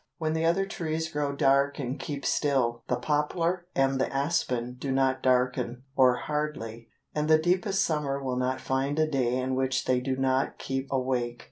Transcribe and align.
When 0.17 0.33
the 0.33 0.45
other 0.45 0.65
trees 0.65 1.09
grow 1.09 1.35
dark 1.35 1.77
and 1.77 1.99
keep 1.99 2.25
still, 2.25 2.83
the 2.87 2.95
poplar 2.95 3.67
and 3.75 4.01
the 4.01 4.11
aspen 4.11 4.73
do 4.79 4.91
not 4.91 5.21
darken 5.21 5.83
or 5.95 6.15
hardly 6.15 6.89
and 7.13 7.27
the 7.27 7.37
deepest 7.37 7.83
summer 7.83 8.19
will 8.19 8.37
not 8.37 8.59
find 8.59 8.97
a 8.97 9.05
day 9.05 9.35
in 9.37 9.53
which 9.53 9.85
they 9.85 9.99
do 9.99 10.15
not 10.15 10.57
keep 10.57 10.91
awake. 10.91 11.39